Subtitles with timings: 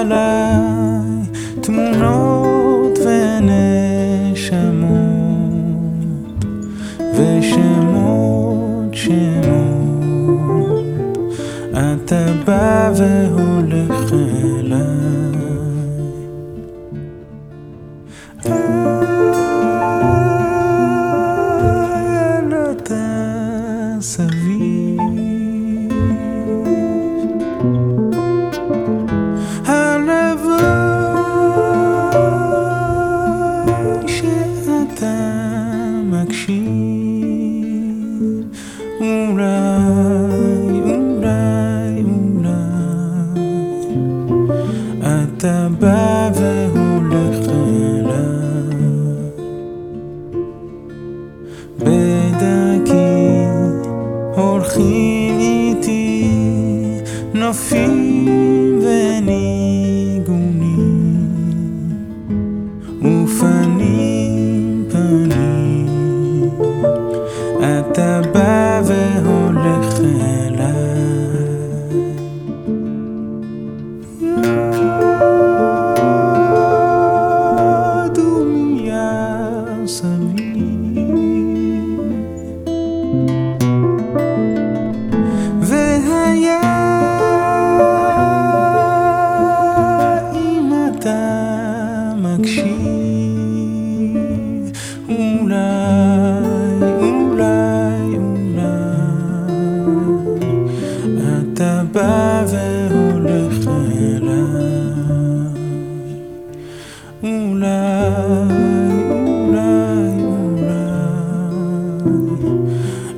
[0.00, 1.10] עליי
[1.60, 4.50] תמונות ונשמות
[7.14, 10.00] ושמות שמות.
[11.72, 13.99] אתה בא והולך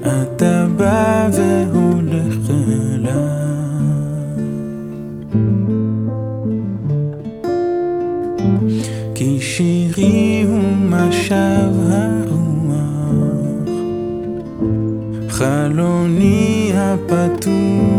[0.00, 3.42] אתה בא והולך אליי.
[9.14, 12.32] כי שירי הוא משב הרוח.
[15.28, 17.91] חלוני הפתוח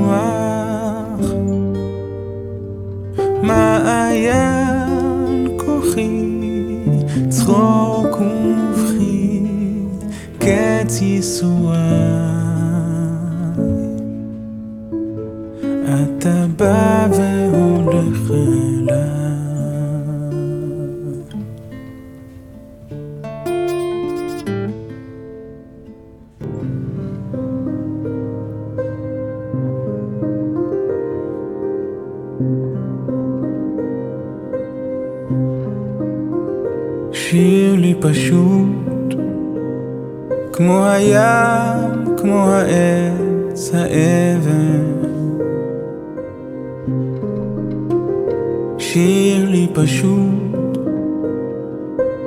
[49.83, 50.57] פשוט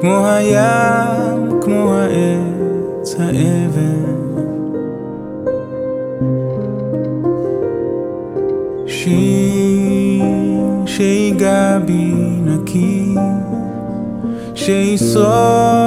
[0.01, 4.07] כמו הים, כמו העץ, האבן.
[8.87, 10.25] שיר
[10.87, 12.13] שיגע בי
[12.45, 13.15] נקי
[14.55, 15.86] שישרוף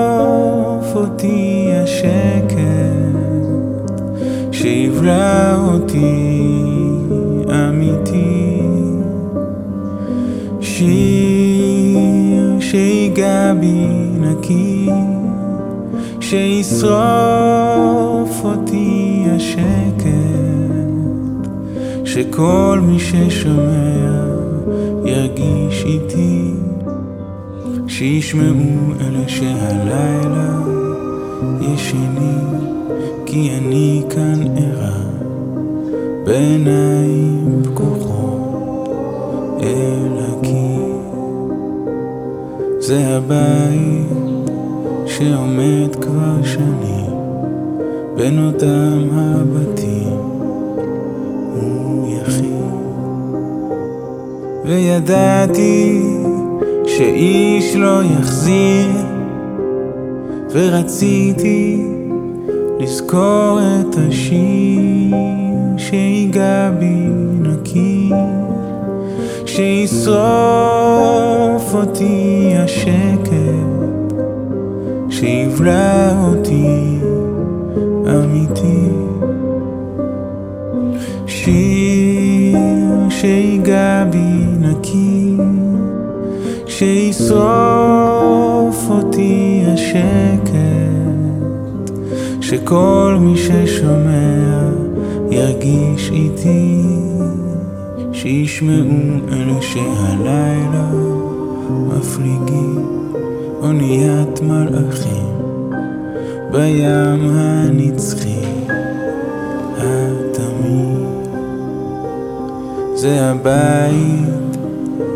[16.30, 16.92] שישרוף
[18.44, 20.04] אותי השקט,
[22.06, 24.26] שכל מי ששומע
[25.06, 26.54] ירגיש איתי.
[27.88, 30.60] שישמעו אלה שהלילה
[31.62, 32.48] ישנים,
[33.26, 35.02] כי אני כאן ערה,
[36.26, 38.90] בעיניים פקוחות
[39.62, 40.96] אל הקיר.
[42.80, 44.29] זה הבית
[45.10, 47.12] שעומד כבר שנים,
[48.18, 50.18] בין אותם הבתים
[51.54, 52.50] הוא יחיד.
[54.66, 56.02] וידעתי
[56.86, 58.90] שאיש לא יחזיר,
[60.52, 61.86] ורציתי
[62.80, 65.16] לזכור את השיר
[65.78, 67.08] שיגע בי
[67.42, 68.10] נקי,
[69.46, 70.16] שישרוף
[71.74, 73.30] אותי השקט,
[75.20, 76.98] שיבלע אותי
[78.08, 78.90] אמיתי.
[81.28, 82.58] שיר
[83.10, 85.38] שיגע בי נקי
[86.68, 87.30] שישרוף
[88.90, 90.52] אותי השקט,
[92.42, 94.70] שכל מי ששומע
[95.32, 96.82] ירגיש איתי,
[98.12, 100.92] שישמעו אלה שהלילה
[101.70, 102.99] מפליגים
[103.70, 105.40] אוניית מלאכים
[106.52, 108.44] בים הנצחי
[109.78, 111.30] התמיד.
[112.96, 114.58] זה הבית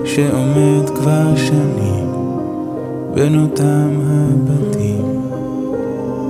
[0.05, 2.09] שעומד כבר שנים
[3.13, 5.05] בין אותם הבתים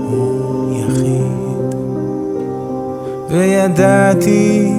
[0.09, 1.75] הוא יחיד
[3.29, 4.71] וידעתי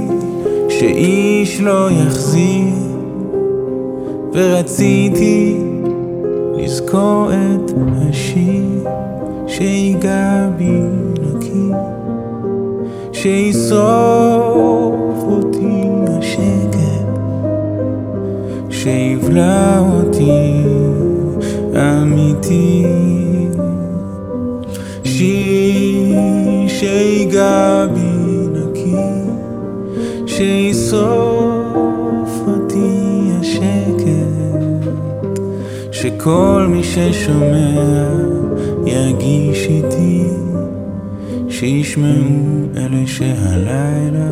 [0.69, 2.75] שאיש לא יחזיר
[4.33, 5.74] ורציתי
[6.95, 7.73] לזכור את
[8.11, 8.89] השיר
[9.47, 10.81] שיגע בי
[11.21, 11.71] נקי
[13.13, 13.75] שישרוף
[15.27, 16.79] אותי השקט
[18.71, 20.63] שיבלע אותי
[21.75, 22.74] אמיתי
[36.25, 38.09] שכל מי ששומע
[38.87, 40.25] ירגיש איתי
[41.49, 44.31] שישמעו אלה שהלילה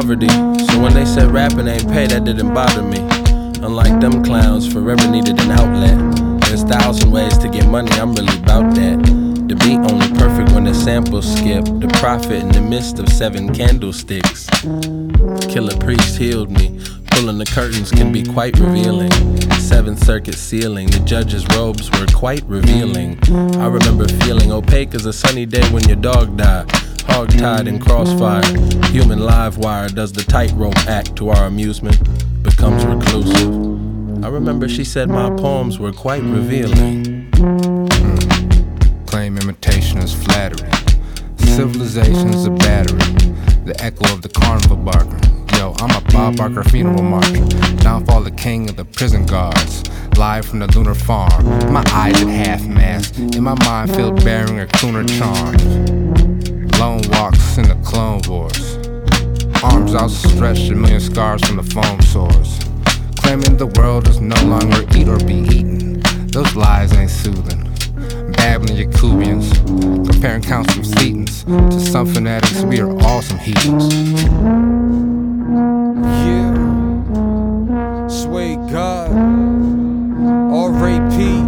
[0.00, 2.98] poverty, so when they said rapping ain't pay, that didn't bother me.
[3.62, 6.40] Unlike them clowns, forever needed an outlet.
[6.42, 8.98] There's thousand ways to get money, I'm really about that.
[9.48, 11.64] The beat only perfect when the sample skip.
[11.66, 14.46] The prophet in the midst of seven candlesticks.
[15.50, 16.80] Killah Priest healed me.
[17.10, 19.10] Pulling the curtains can be quite revealing.
[19.58, 23.18] Seventh circuit ceiling, the judge's robes were quite revealing.
[23.58, 26.70] I remember feeling opaque as a sunny day when your dog died.
[27.06, 28.44] Hog tied in crossfire.
[28.86, 31.98] Human live wire does the tightrope act to our amusement,
[32.42, 34.24] becomes reclusive.
[34.24, 37.30] I remember she said my poems were quite revealing.
[37.36, 39.04] Hmm.
[39.06, 40.70] Claim imitation is flattery.
[41.38, 42.98] Civilization's a battery.
[43.64, 45.18] The echo of the carnival barker.
[45.56, 47.44] Yo, I'm a Bob Barker funeral marcher.
[47.78, 49.82] Downfall the king of the prison guards.
[50.16, 51.44] Live from the lunar farm.
[51.72, 53.18] My eyes at half mast.
[53.18, 56.09] In my mind, feel bearing a crooner charm.
[56.80, 58.76] Lone walks in the clone wars.
[59.62, 62.58] Arms outstretched, a million scars from the foam sores.
[63.16, 66.00] Claiming the world is no longer eat or be eaten.
[66.28, 67.64] Those lies ain't soothing.
[68.32, 69.52] Babbling Yakubians,
[70.10, 73.92] comparing counts from Thetans to some fanatics, we are all some heathens.
[76.24, 78.08] Yeah.
[78.08, 79.10] Sway God.
[80.50, 81.42] R.A.P.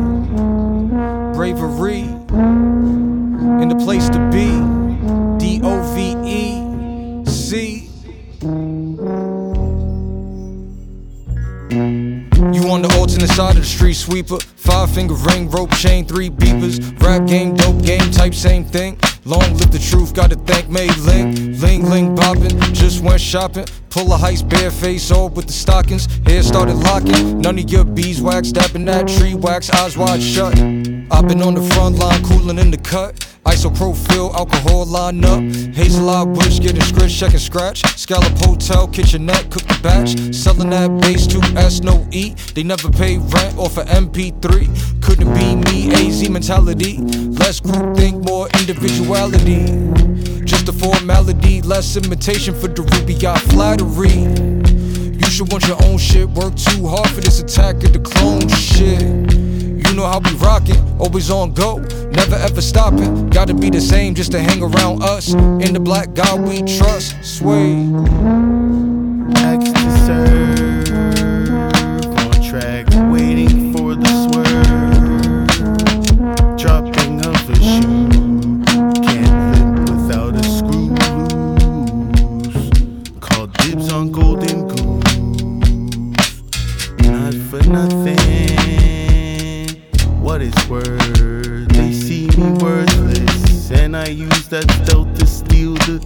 [1.35, 2.01] Bravery.
[3.63, 4.62] In the place to be.
[12.93, 14.39] You on the side of the street sweeper.
[14.39, 16.79] Five finger ring, rope chain, three beepers.
[17.03, 18.99] Rap game, dope game, type same thing.
[19.25, 21.59] Long live the truth, gotta thank Made Ling.
[21.61, 23.67] Ling ling bopping, just went shopping.
[23.91, 26.07] Pull a heist, bare face, all with the stockings.
[26.27, 27.41] Hair started locking.
[27.41, 30.59] None of your beeswax, dapping that tree wax, eyes wide shut.
[30.59, 33.27] I've been on the front line, cooling in the cut.
[33.45, 35.41] Isopropyl, alcohol line up.
[35.75, 37.99] Hazelite bush, getting scratch, checking scratch.
[37.99, 40.11] Scallop hotel, kitchenette, cook the batch.
[40.35, 42.35] Selling that base 2S, no E.
[42.55, 45.03] They never pay rent off of MP3.
[45.03, 46.99] Couldn't be me, AZ mentality.
[46.99, 49.67] Less group think, more individuality.
[50.45, 53.15] Just a formality, less imitation for the ruby,
[53.51, 54.63] flattery.
[55.19, 58.49] You should want your own shit, work too hard for this attack of the clone
[58.49, 59.52] shit.
[59.93, 63.29] You know how we rockin', always on go, never ever stopping.
[63.29, 65.35] Gotta be the same just to hang around us.
[65.35, 67.75] In the black God we trust, sway.
[69.37, 69.82] Axe
[94.55, 95.99] I stealth to steal the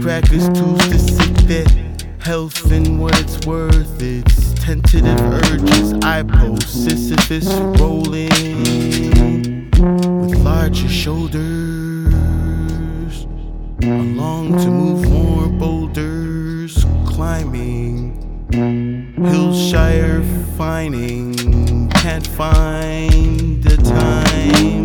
[0.00, 4.00] crackers tools to sick that health and what it's worth.
[4.00, 7.48] It's tentative urges I post Sisyphus
[7.80, 8.28] rolling
[10.20, 11.42] with larger shoulders.
[13.82, 18.16] Along to move more boulders, climbing.
[19.16, 20.22] Hillshire
[20.56, 24.81] fining, can't find the time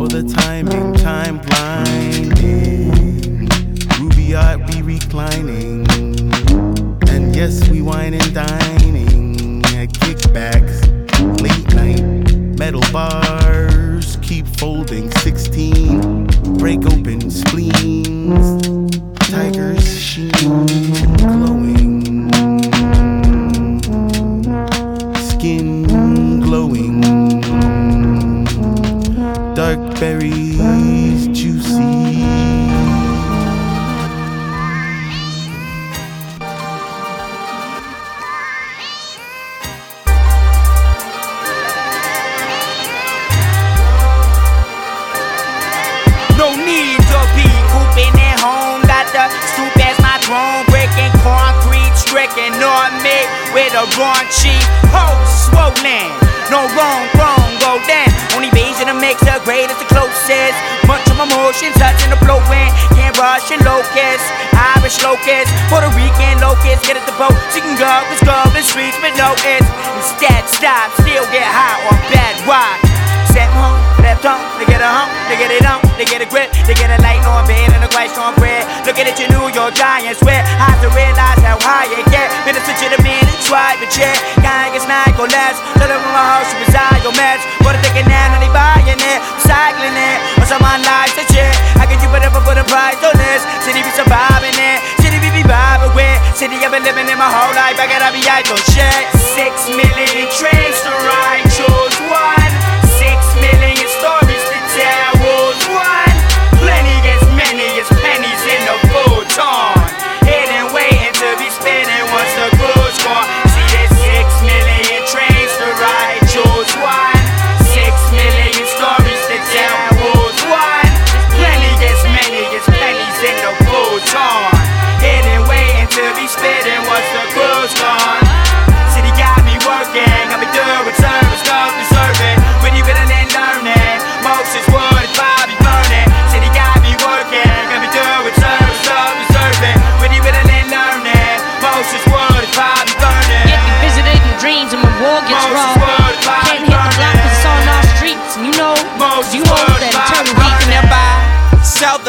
[0.00, 1.38] or the timing, time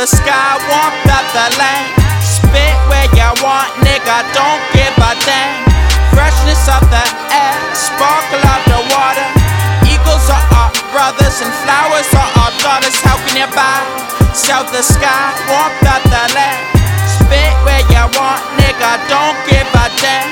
[0.02, 1.94] the sky, warmth up the land.
[2.26, 5.62] Spit where you want, nigga, don't give a damn.
[6.10, 9.30] Freshness of the air, sparkle of the water.
[9.86, 12.98] Eagles are our brothers and flowers are our daughters.
[13.06, 13.78] How can you buy?
[14.34, 16.66] Sell the sky, warmth up the land.
[17.22, 20.26] Spit where you want, nigga, don't give a damn.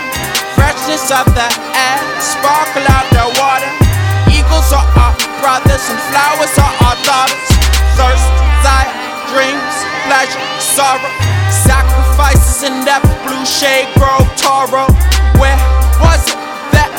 [0.57, 1.45] Freshness of the
[1.77, 3.69] air, sparkle of the water.
[4.33, 7.49] Eagles are our brothers and flowers are our daughters.
[7.93, 8.25] Thirst,
[8.65, 8.98] desire
[9.29, 9.75] dreams,
[10.09, 11.13] pleasure, sorrow,
[11.53, 14.89] sacrifices in that blue shade grove, Toro.
[15.37, 15.59] Where
[16.01, 16.39] was it
[16.73, 16.89] that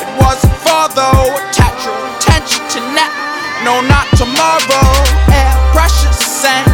[0.00, 1.28] it wasn't for though?
[1.28, 3.12] Attach your attention to now,
[3.68, 4.88] no, not tomorrow.
[5.28, 6.64] Air precious, same,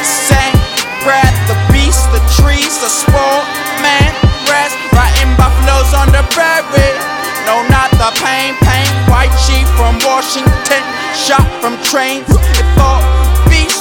[0.00, 0.56] same
[1.04, 1.36] breath.
[1.52, 3.44] The beast, the trees, the sport,
[3.84, 4.08] man,
[4.48, 4.76] rest.
[4.96, 6.96] riding buffaloes on the prairie,
[7.44, 8.88] no, not the pain, pain.
[9.12, 10.82] White sheep from Washington,
[11.12, 12.24] shot from trains.
[12.32, 13.04] It thought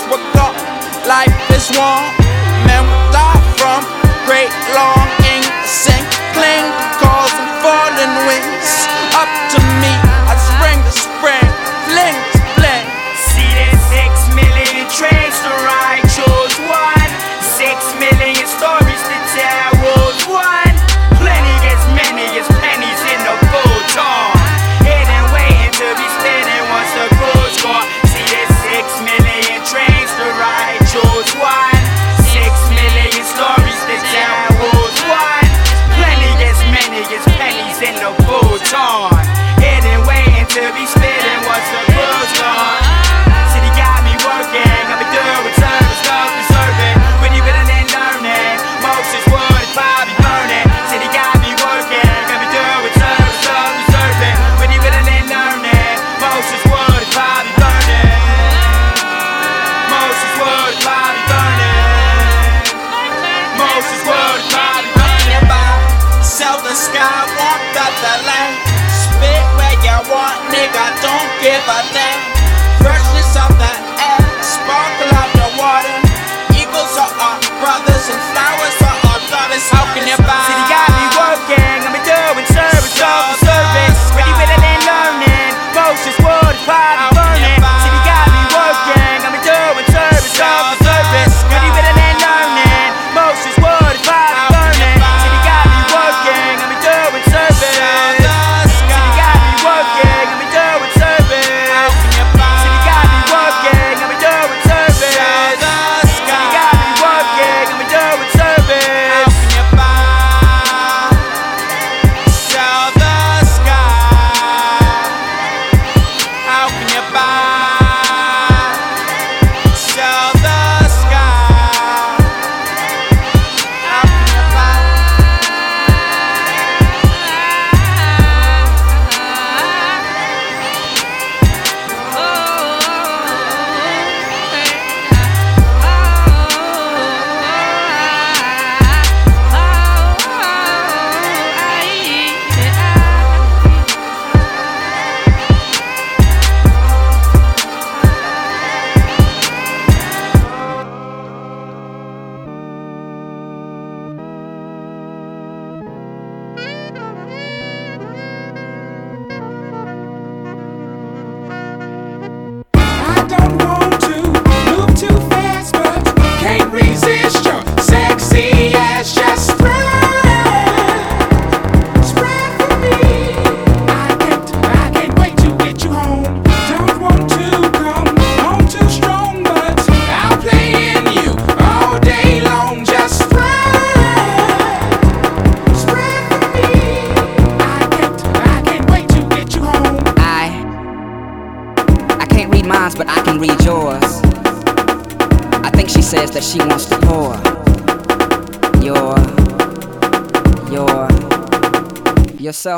[0.09, 0.53] what up
[1.07, 2.05] life is one.
[2.67, 3.81] Man, we die from
[4.29, 6.65] great longing, sink, cling,
[7.01, 9.04] causing falling wings.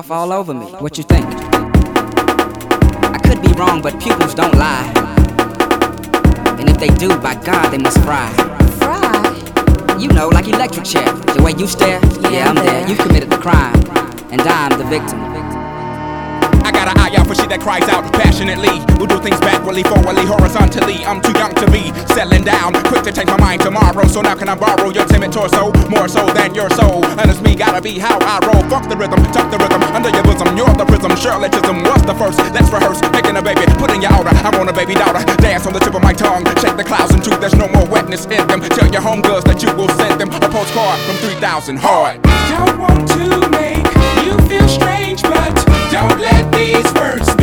[0.08, 0.66] Yourself all over me.
[0.80, 1.26] What you think?
[3.16, 4.92] I could be wrong, but pupils don't lie.
[6.60, 8.32] And if they do, by God, they must fry.
[8.80, 9.98] Fry?
[10.00, 11.12] You know, like electric chair.
[11.36, 12.00] The way you stare,
[12.32, 12.88] yeah, I'm there.
[12.88, 13.76] You committed the crime,
[14.32, 15.37] and I'm the victim.
[16.88, 18.72] Got an eye out for shit that cries out passionately.
[18.96, 21.04] Who do things backwardly, forwardly, horizontally.
[21.04, 22.72] I'm too young to be settling down.
[22.88, 24.08] Quick to change my mind tomorrow.
[24.08, 25.76] So now can I borrow your timid torso?
[25.92, 27.04] More so than your soul.
[27.20, 28.64] And it's me, gotta be how I roll.
[28.72, 30.56] Fuck the rhythm, tuck the rhythm under your bosom.
[30.56, 31.12] You're the prism.
[31.20, 32.40] Shirley Chisholm was the first.
[32.56, 33.04] Let's rehearse.
[33.12, 34.32] Making a baby, putting your outer.
[34.32, 35.20] I want a baby daughter.
[35.44, 36.48] Dance on the tip of my tongue.
[36.64, 37.44] Shake the clouds and truth.
[37.44, 38.64] There's no more wetness in them.
[38.64, 42.24] Tell your homegirls that you will send them a postcard from 3000 hard.
[42.48, 43.84] Don't want to make
[44.24, 45.67] you feel strange, but
[46.00, 47.37] don't let these words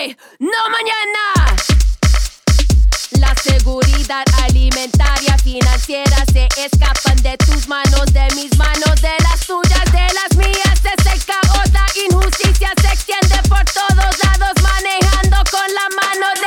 [0.00, 1.56] No mañana.
[3.18, 9.84] La seguridad alimentaria financiera se escapan de tus manos, de mis manos, de las tuyas,
[9.92, 10.80] de las mías.
[10.84, 16.39] Es el caos, la injusticia se extiende por todos lados, manejando con la mano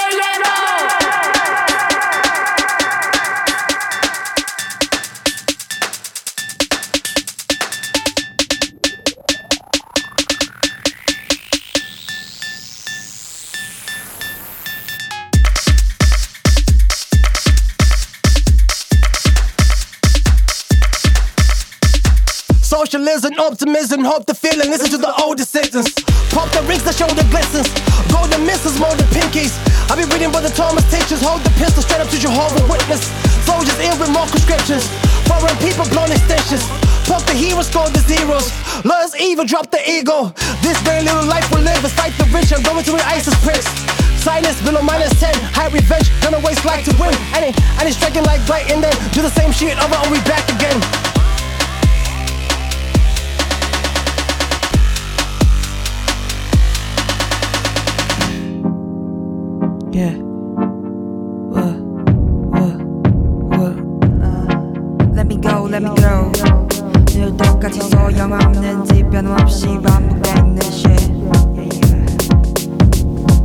[22.73, 24.73] Socialism, optimism, hope the feeling.
[24.73, 25.93] Listen to the old decisions.
[26.33, 27.69] Pop the rings that show the glistens.
[28.09, 29.53] Golden misses, more the pinkies.
[29.93, 31.21] I be reading Brother Thomas teachers.
[31.21, 33.05] Hold the pistol straight up to Jehovah's Witness.
[33.45, 34.89] Soldiers in with more conscriptions.
[35.29, 36.65] Foreign people blown extensions.
[37.05, 38.49] Pop the heroes, score the zeros.
[38.81, 40.33] Lawyers evil, drop the ego.
[40.65, 41.77] This very little life we live.
[41.85, 42.49] It's like the rich.
[42.49, 43.69] I'm going to an ISIS pricks.
[44.17, 45.29] Silence below minus 10.
[45.53, 47.13] High revenge, gonna waste life to win.
[47.37, 48.97] And, it, and it's striking like right in there.
[49.13, 50.81] Do the same shit over and we back again.
[59.93, 60.09] Yeah.
[61.53, 61.77] What?
[62.49, 62.81] What?
[63.53, 63.75] What?
[64.23, 66.31] Uh, let me go, let me go.
[67.13, 71.11] 늘 똑같이 소용없는 지 변함없이 반복되는 shit.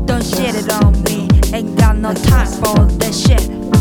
[0.07, 1.28] Don't shit it on me.
[1.53, 3.78] Ain't got no time for this shit.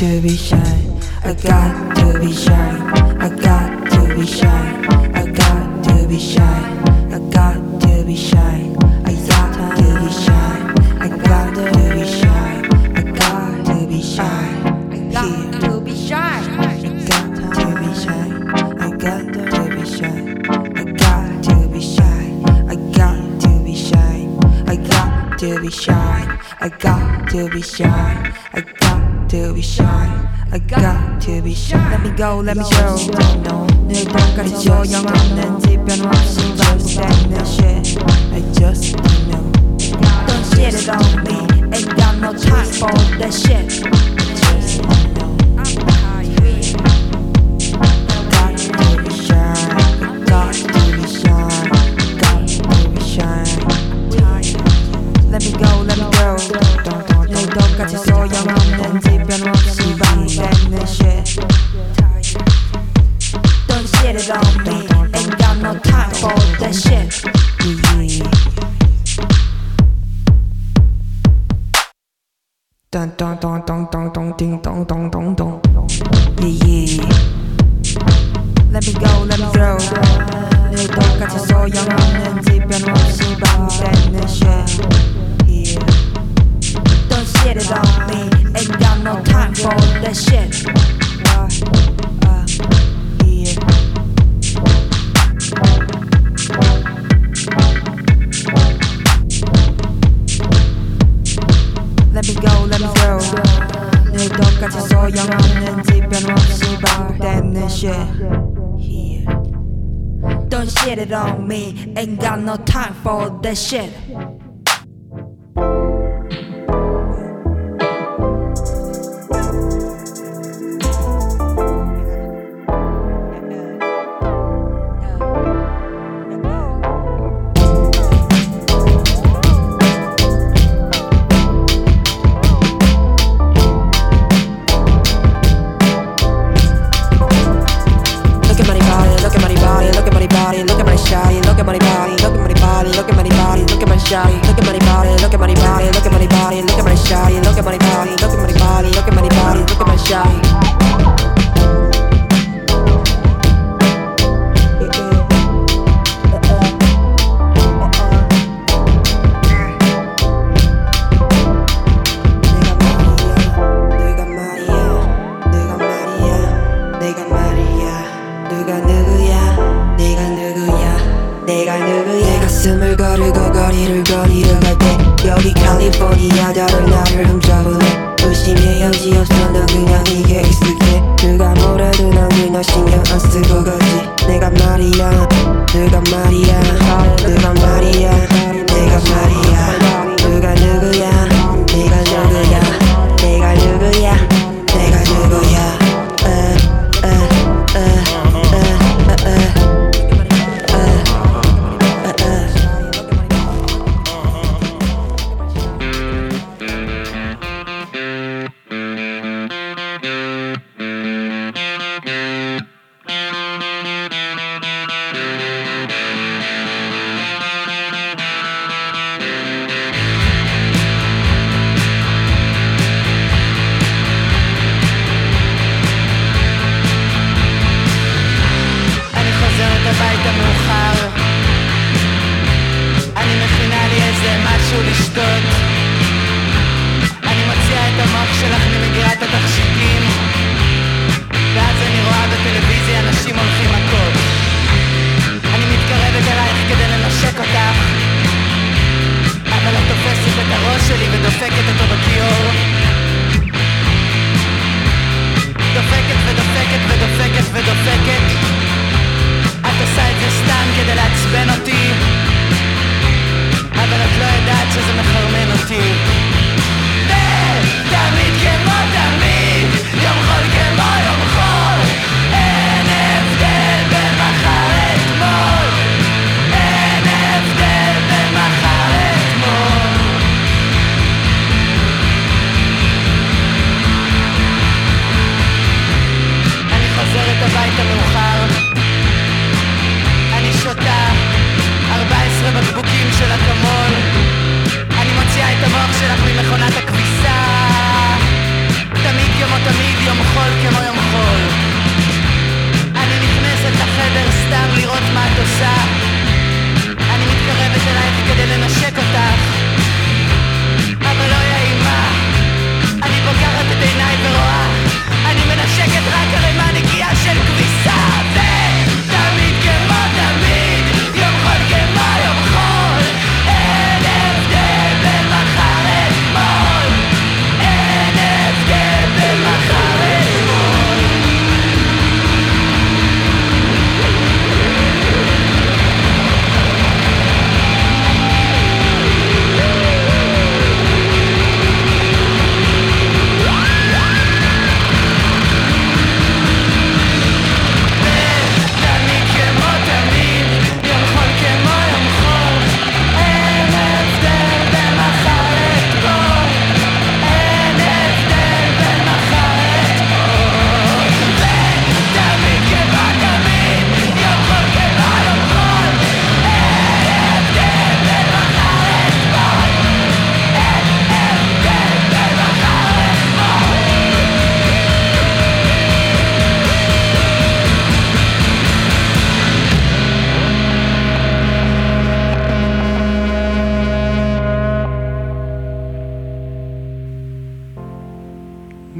[0.00, 0.59] Monsieur Michel.
[32.42, 32.79] let me show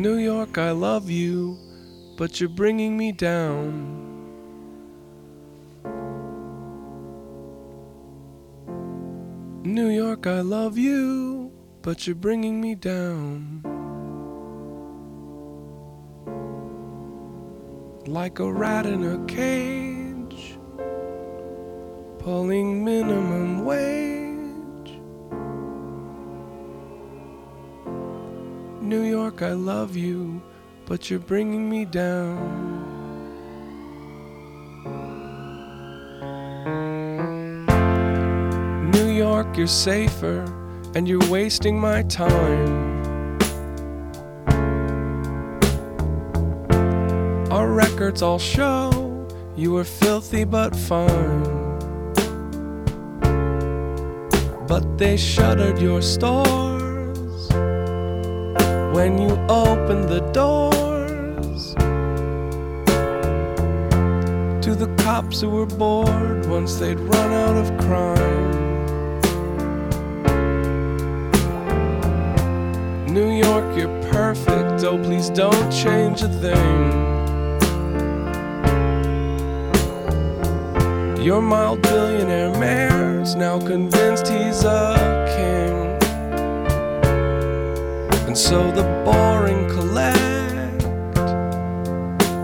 [0.01, 1.59] New York, I love you,
[2.17, 3.99] but you're bringing me down.
[9.63, 13.61] New York, I love you, but you're bringing me down.
[18.07, 20.59] Like a rat in a cage,
[22.21, 24.10] pulling minimum wage.
[28.91, 30.43] New York, I love you,
[30.85, 32.41] but you're bringing me down.
[38.91, 40.43] New York, you're safer,
[40.97, 43.39] and you're wasting my time.
[47.53, 48.91] Our records all show
[49.55, 51.45] you were filthy but fine.
[54.67, 56.70] But they shuttered your store
[59.01, 61.73] when you open the doors
[64.63, 68.51] to the cops who were bored once they'd run out of crime.
[73.07, 76.83] New York, you're perfect, oh please don't change a thing.
[81.25, 85.80] Your mild billionaire mayor's now convinced he's a king
[88.35, 90.85] so the boring collect.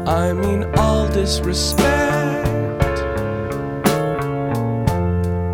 [0.08, 2.48] I mean, all disrespect.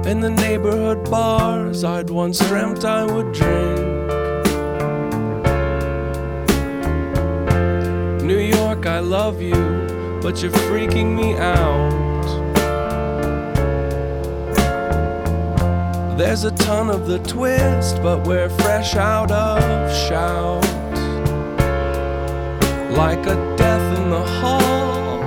[0.07, 3.81] In the neighborhood bars I'd once dreamt I would drink.
[8.23, 9.61] New York, I love you,
[10.23, 11.92] but you're freaking me out.
[16.33, 19.61] There's a ton of the twist, but we're fresh out of
[19.95, 20.65] shout.
[22.97, 25.21] Like a death in the hall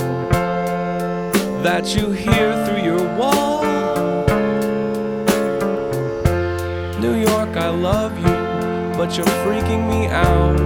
[1.61, 3.63] that you hear through your wall.
[6.99, 10.57] New York, I love you, but you're freaking me out.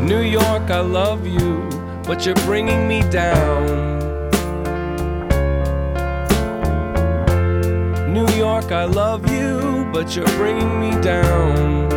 [0.00, 1.68] New York, I love you,
[2.04, 3.99] but you're bringing me down.
[8.72, 11.88] I love you, but you're bringing me down.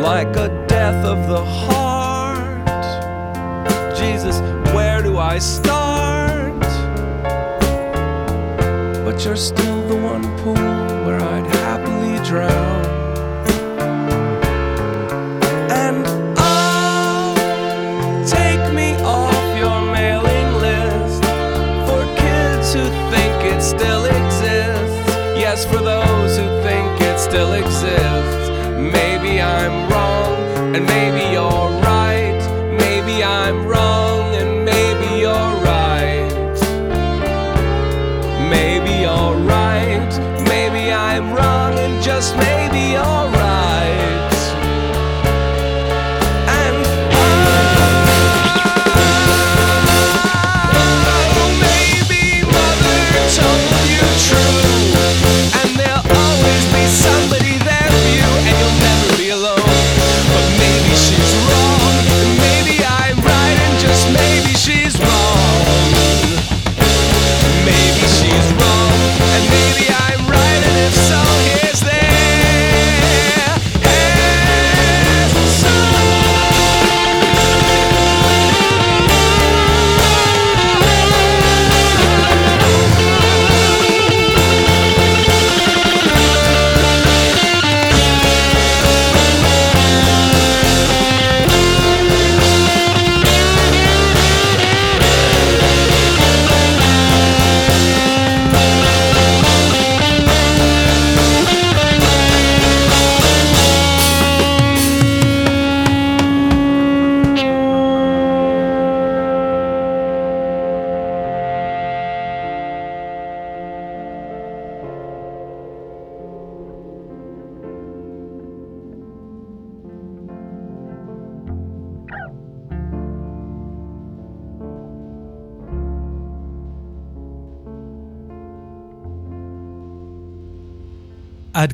[0.00, 2.66] Like a death of the heart.
[3.94, 4.40] Jesus,
[4.74, 6.60] where do I start?
[9.04, 10.54] But you're still the one pool
[11.04, 12.95] where I'd happily drown.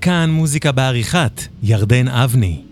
[0.02, 2.71] כאן מוזיקה בעריכת ירדן אבני.